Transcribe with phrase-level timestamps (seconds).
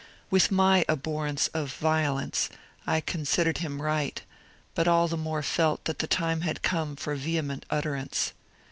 [0.31, 2.49] With my abhorrence of violence
[2.87, 4.19] I considered him right,
[4.73, 8.33] but all the more felt that the time had come for vehement utterance.